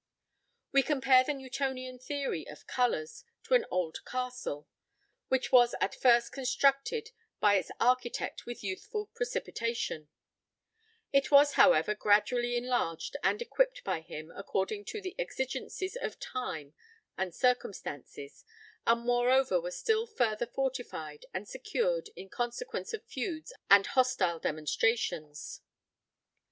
We 0.71 0.81
compare 0.81 1.23
the 1.23 1.35
Newtonian 1.35 1.99
theory 1.99 2.47
of 2.47 2.65
colours 2.65 3.23
to 3.43 3.53
an 3.53 3.67
old 3.69 4.03
castle, 4.03 4.67
which 5.27 5.51
was 5.51 5.75
at 5.79 5.93
first 5.93 6.31
constructed 6.31 7.11
by 7.39 7.53
its 7.57 7.69
architect 7.79 8.47
with 8.47 8.63
youthful 8.63 9.11
precipitation; 9.13 10.09
it 11.13 11.29
was, 11.29 11.51
however, 11.53 11.93
gradually 11.93 12.57
enlarged 12.57 13.15
and 13.21 13.43
equipped 13.43 13.83
by 13.83 13.99
him 14.01 14.31
according 14.35 14.85
to 14.85 15.01
the 15.01 15.13
exigencies 15.19 15.95
of 15.95 16.19
time 16.19 16.73
and 17.15 17.35
circumstances, 17.35 18.43
and 18.87 19.01
moreover 19.01 19.61
was 19.61 19.77
still 19.77 20.07
further 20.07 20.47
fortified 20.47 21.27
and 21.31 21.47
secured 21.47 22.09
in 22.15 22.27
consequence 22.27 22.91
of 22.91 23.05
feuds 23.05 23.53
and 23.69 23.85
hostile 23.85 24.39
demonstrations. 24.39 25.61